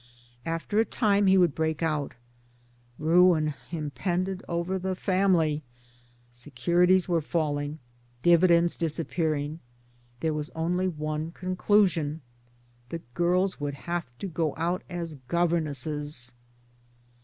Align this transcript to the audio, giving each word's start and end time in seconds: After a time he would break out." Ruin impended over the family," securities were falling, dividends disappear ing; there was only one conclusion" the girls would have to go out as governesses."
After 0.47 0.79
a 0.79 0.83
time 0.85 1.27
he 1.27 1.37
would 1.37 1.53
break 1.53 1.83
out." 1.83 2.15
Ruin 2.97 3.53
impended 3.71 4.41
over 4.47 4.79
the 4.79 4.95
family," 4.95 5.61
securities 6.31 7.07
were 7.07 7.21
falling, 7.21 7.77
dividends 8.23 8.75
disappear 8.75 9.35
ing; 9.35 9.59
there 10.21 10.33
was 10.33 10.49
only 10.55 10.87
one 10.87 11.29
conclusion" 11.33 12.21
the 12.89 13.03
girls 13.13 13.59
would 13.61 13.75
have 13.75 14.09
to 14.17 14.25
go 14.27 14.55
out 14.57 14.81
as 14.89 15.17
governesses." 15.27 16.33